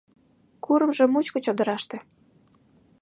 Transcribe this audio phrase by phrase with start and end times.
[0.63, 1.97] Курымжо мучко чодыраште